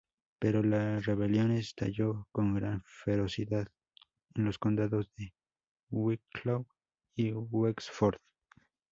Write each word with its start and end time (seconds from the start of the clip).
Pero 0.39 0.63
la 0.63 0.99
rebelión 0.99 1.51
estalló 1.51 2.27
con 2.31 2.55
gran 2.55 2.81
ferocidad 2.87 3.67
en 4.33 4.45
los 4.45 4.57
condados 4.57 5.11
de 5.15 5.31
Wicklow 5.91 6.65
y 7.15 7.31
Wexford. 7.33 8.15